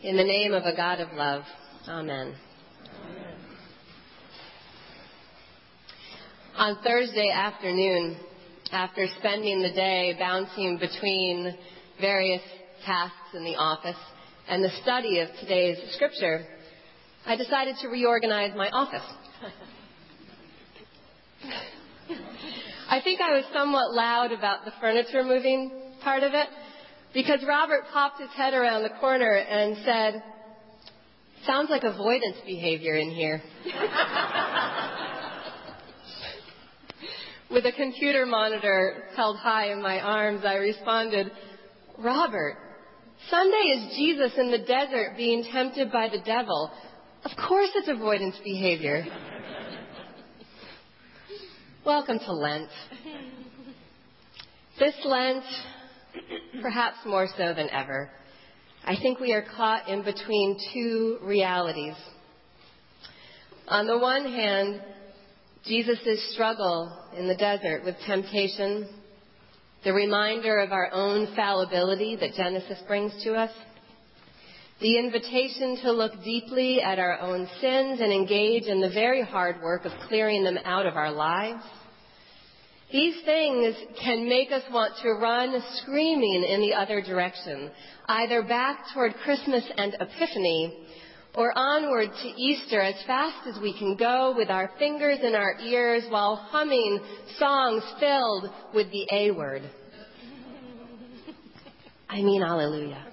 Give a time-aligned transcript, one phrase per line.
[0.00, 1.42] In the name of a God of love,
[1.88, 2.32] Amen.
[6.56, 8.16] On Thursday afternoon,
[8.70, 11.52] after spending the day bouncing between
[12.00, 12.42] various
[12.86, 13.96] tasks in the office
[14.48, 16.46] and the study of today's scripture,
[17.26, 19.02] I decided to reorganize my office.
[22.88, 25.72] I think I was somewhat loud about the furniture moving
[26.04, 26.46] part of it
[27.14, 30.22] because Robert popped his head around the corner and said,
[31.46, 33.40] Sounds like avoidance behavior in here.
[37.50, 41.30] With a computer monitor held high in my arms, I responded,
[41.96, 42.58] Robert,
[43.30, 46.70] Sunday is Jesus in the desert being tempted by the devil.
[47.24, 49.06] Of course it's avoidance behavior.
[51.86, 52.68] Welcome to Lent.
[54.78, 55.42] This Lent,
[56.60, 58.10] perhaps more so than ever,
[58.84, 61.94] I think we are caught in between two realities.
[63.68, 64.82] On the one hand,
[65.66, 68.88] Jesus' struggle in the desert with temptation,
[69.84, 73.50] the reminder of our own fallibility that Genesis brings to us,
[74.80, 79.60] the invitation to look deeply at our own sins and engage in the very hard
[79.60, 81.62] work of clearing them out of our lives.
[82.90, 87.70] These things can make us want to run screaming in the other direction,
[88.06, 90.86] either back toward Christmas and Epiphany
[91.34, 95.58] or onward to Easter as fast as we can go with our fingers in our
[95.60, 96.98] ears while humming
[97.38, 99.68] songs filled with the A word.
[102.08, 103.04] I mean, Alleluia.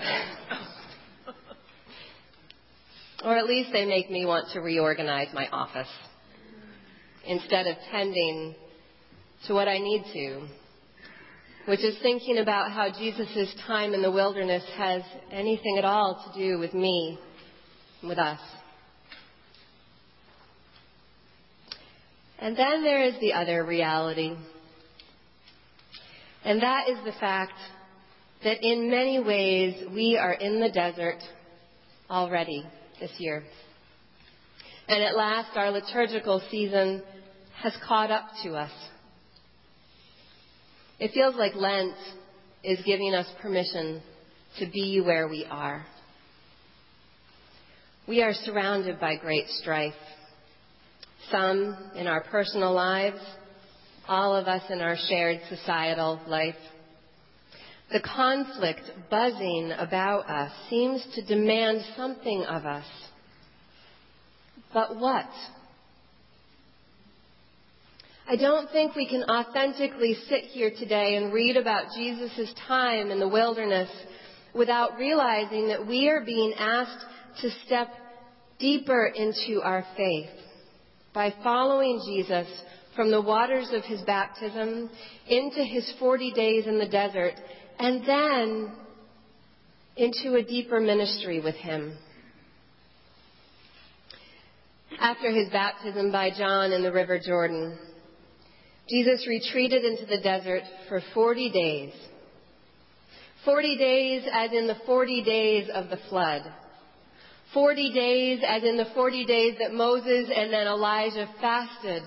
[3.24, 5.88] or at least they make me want to reorganize my office
[7.26, 8.54] instead of tending
[9.46, 10.46] to what I need to,
[11.66, 16.38] which is thinking about how Jesus' time in the wilderness has anything at all to
[16.38, 17.18] do with me
[18.02, 18.40] with us.
[22.38, 24.34] And then there is the other reality.
[26.42, 27.52] And that is the fact
[28.42, 31.18] that in many ways we are in the desert
[32.08, 32.64] already
[32.98, 33.42] this year.
[34.88, 37.02] And at last our liturgical season
[37.62, 38.72] has caught up to us.
[41.00, 41.94] It feels like Lent
[42.62, 44.02] is giving us permission
[44.58, 45.86] to be where we are.
[48.06, 49.94] We are surrounded by great strife.
[51.30, 53.20] Some in our personal lives,
[54.08, 56.56] all of us in our shared societal life.
[57.90, 62.86] The conflict buzzing about us seems to demand something of us.
[64.74, 65.30] But what?
[68.30, 73.18] I don't think we can authentically sit here today and read about Jesus' time in
[73.18, 73.90] the wilderness
[74.54, 77.04] without realizing that we are being asked
[77.40, 77.88] to step
[78.60, 80.30] deeper into our faith
[81.12, 82.46] by following Jesus
[82.94, 84.88] from the waters of his baptism
[85.26, 87.34] into his 40 days in the desert
[87.80, 88.72] and then
[89.96, 91.98] into a deeper ministry with him.
[95.00, 97.76] After his baptism by John in the River Jordan,
[98.90, 101.92] Jesus retreated into the desert for 40 days.
[103.44, 106.42] 40 days as in the 40 days of the flood.
[107.54, 112.02] 40 days, as in the 40 days that Moses and then Elijah fasted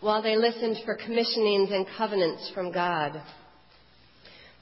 [0.00, 3.20] while they listened for commissionings and covenants from God.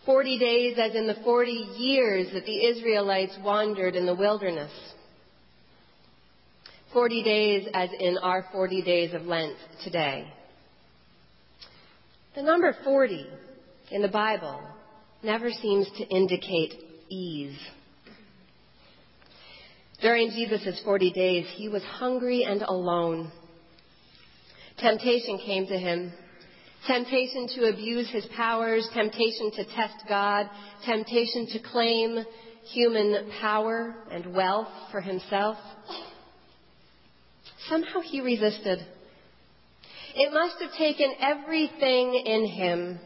[0.06, 4.72] 40 days, as in the 40 years that the Israelites wandered in the wilderness.
[6.92, 10.32] 40 days, as in our 40 days of Lent today.
[12.34, 13.26] The number 40
[13.90, 14.58] in the Bible
[15.22, 16.72] never seems to indicate
[17.10, 17.58] ease.
[20.00, 23.30] During Jesus' 40 days, he was hungry and alone.
[24.78, 26.10] Temptation came to him.
[26.86, 30.48] Temptation to abuse his powers, temptation to test God,
[30.86, 32.24] temptation to claim
[32.72, 35.58] human power and wealth for himself.
[37.68, 38.78] Somehow he resisted.
[40.14, 43.00] It must have taken everything in him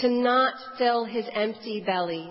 [0.00, 2.30] to not fill his empty belly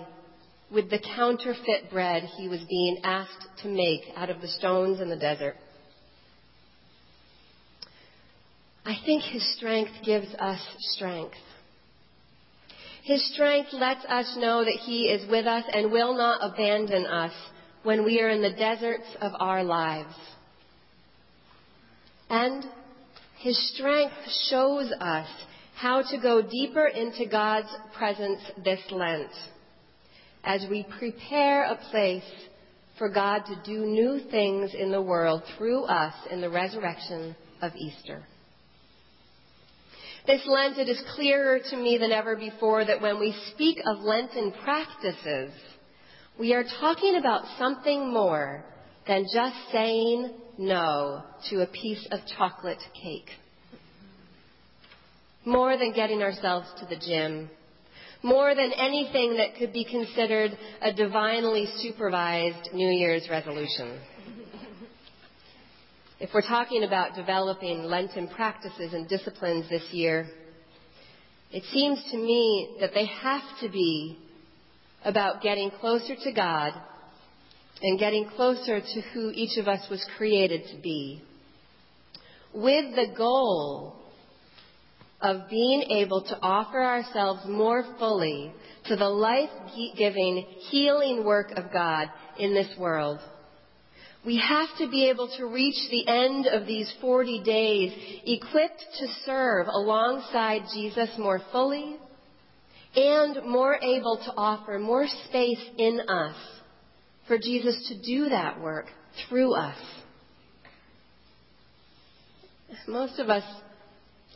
[0.70, 5.08] with the counterfeit bread he was being asked to make out of the stones in
[5.08, 5.56] the desert.
[8.84, 11.36] I think his strength gives us strength.
[13.04, 17.32] His strength lets us know that he is with us and will not abandon us
[17.82, 20.14] when we are in the deserts of our lives.
[22.28, 22.64] And
[23.40, 24.14] his strength
[24.50, 25.28] shows us
[25.74, 29.30] how to go deeper into God's presence this Lent
[30.44, 32.22] as we prepare a place
[32.98, 37.72] for God to do new things in the world through us in the resurrection of
[37.76, 38.22] Easter.
[40.26, 44.00] This Lent, it is clearer to me than ever before that when we speak of
[44.00, 45.50] Lenten practices,
[46.38, 48.64] we are talking about something more
[49.08, 53.30] than just saying no to a piece of chocolate cake.
[55.44, 57.50] More than getting ourselves to the gym
[58.22, 63.98] more than anything that could be considered a divinely supervised New Year's resolution.
[66.18, 70.26] if we're talking about developing Lenten practices and disciplines this year,
[71.50, 74.18] it seems to me that they have to be
[75.02, 76.74] about getting closer to God
[77.82, 81.22] and getting closer to who each of us was created to be,
[82.52, 83.96] with the goal
[85.20, 88.52] of being able to offer ourselves more fully
[88.86, 89.50] to the life
[89.96, 93.20] giving, healing work of God in this world.
[94.24, 97.92] We have to be able to reach the end of these 40 days
[98.26, 101.96] equipped to serve alongside Jesus more fully
[102.94, 106.36] and more able to offer more space in us
[107.30, 108.86] for Jesus to do that work
[109.28, 109.78] through us.
[112.88, 113.44] Most of us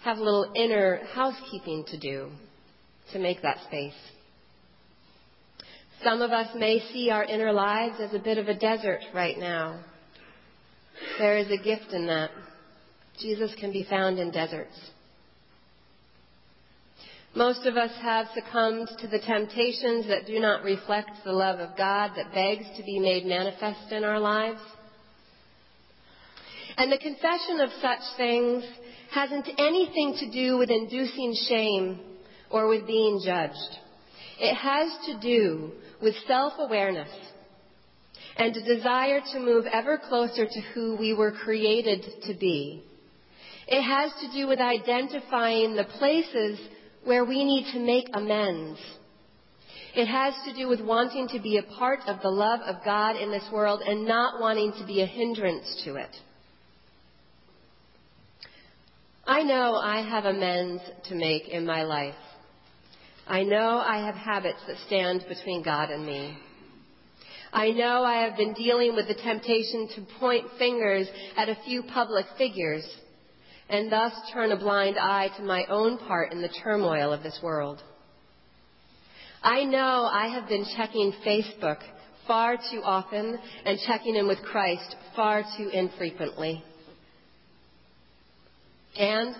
[0.05, 2.31] have a little inner housekeeping to do
[3.13, 3.95] to make that space.
[6.05, 9.41] Some of us may see our inner lives as a bit of a desert right
[9.41, 9.81] now.
[11.19, 12.31] There is a gift in that.
[13.21, 14.79] Jesus can be found in deserts.
[17.37, 21.77] Most of us have succumbed to the temptations that do not reflect the love of
[21.77, 24.61] God that begs to be made manifest in our lives.
[26.77, 28.65] And the confession of such things
[29.11, 31.99] hasn't anything to do with inducing shame
[32.51, 33.79] or with being judged.
[34.39, 37.11] It has to do with self awareness
[38.37, 42.85] and a desire to move ever closer to who we were created to be.
[43.67, 46.61] It has to do with identifying the places
[47.05, 48.79] where we need to make amends.
[49.95, 53.17] It has to do with wanting to be a part of the love of God
[53.17, 56.11] in this world and not wanting to be a hindrance to it.
[59.27, 62.15] I know I have amends to make in my life.
[63.27, 66.37] I know I have habits that stand between God and me.
[67.53, 71.07] I know I have been dealing with the temptation to point fingers
[71.37, 72.85] at a few public figures
[73.69, 77.39] and thus turn a blind eye to my own part in the turmoil of this
[77.43, 77.83] world.
[79.43, 81.79] I know I have been checking Facebook
[82.27, 86.63] far too often and checking in with Christ far too infrequently.
[88.97, 89.35] And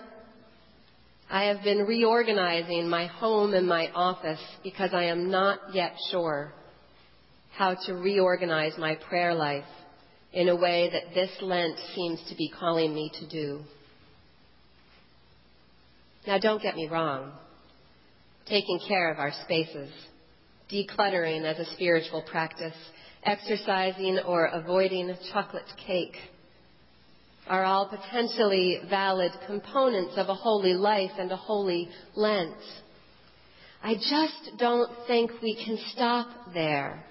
[1.29, 6.53] I have been reorganizing my home and my office because I am not yet sure
[7.55, 9.63] how to reorganize my prayer life
[10.33, 13.61] in a way that this Lent seems to be calling me to do.
[16.27, 17.31] Now, don't get me wrong.
[18.47, 19.91] Taking care of our spaces,
[20.71, 22.75] decluttering as a spiritual practice,
[23.23, 26.15] exercising or avoiding chocolate cake,
[27.47, 32.55] are all potentially valid components of a holy life and a holy Lent.
[33.83, 37.03] I just don't think we can stop there.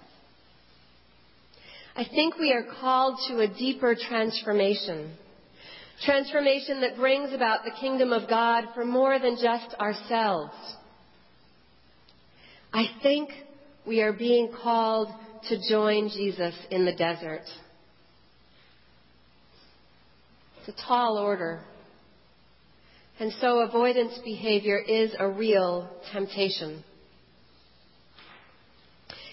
[1.94, 5.16] I think we are called to a deeper transformation.
[6.02, 10.52] Transformation that brings about the kingdom of God for more than just ourselves.
[12.72, 13.30] I think
[13.86, 15.08] we are being called
[15.48, 17.44] to join Jesus in the desert.
[20.60, 21.60] It's a tall order.
[23.20, 26.82] And so avoidance behavior is a real temptation.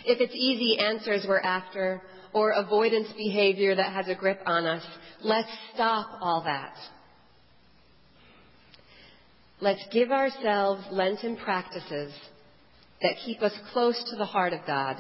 [0.06, 2.01] If it's easy answers we're after,
[2.34, 4.84] or avoidance behavior that has a grip on us,
[5.22, 6.76] let's stop all that.
[9.60, 12.14] Let's give ourselves Lenten practices
[13.02, 14.98] that keep us close to the heart of God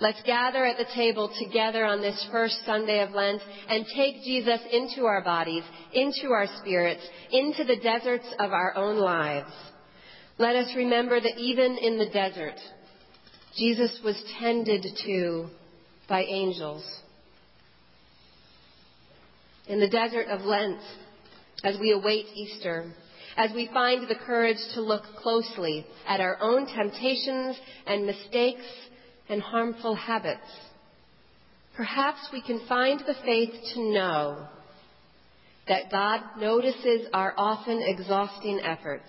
[0.00, 4.60] Let's gather at the table together on this first Sunday of Lent and take Jesus
[4.70, 7.02] into our bodies, into our spirits,
[7.32, 9.50] into the deserts of our own lives.
[10.38, 12.54] Let us remember that even in the desert,
[13.56, 15.48] Jesus was tended to
[16.08, 16.84] by angels.
[19.68, 20.80] In the desert of Lent,
[21.62, 22.90] as we await Easter,
[23.36, 28.64] as we find the courage to look closely at our own temptations and mistakes
[29.28, 30.40] and harmful habits.
[31.76, 34.48] Perhaps we can find the faith to know
[35.68, 39.08] that God notices our often exhausting efforts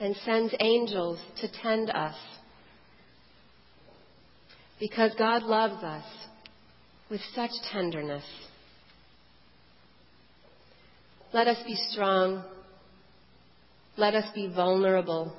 [0.00, 2.16] and sends angels to tend us
[4.80, 6.04] because God loves us
[7.10, 8.24] with such tenderness.
[11.32, 12.42] Let us be strong.
[13.96, 15.36] Let us be vulnerable.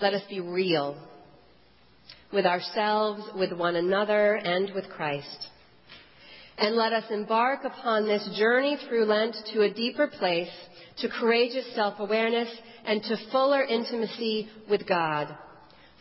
[0.00, 0.96] Let us be real
[2.32, 5.48] with ourselves, with one another, and with Christ.
[6.56, 10.50] And let us embark upon this journey through Lent to a deeper place,
[10.98, 12.48] to courageous self-awareness,
[12.84, 15.34] and to fuller intimacy with God,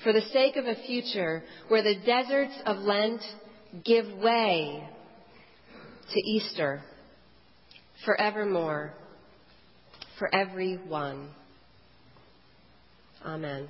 [0.03, 3.21] for the sake of a future where the deserts of Lent
[3.83, 4.87] give way
[6.13, 6.81] to Easter
[8.05, 8.93] forevermore
[10.17, 11.29] for everyone.
[13.25, 13.67] Amen.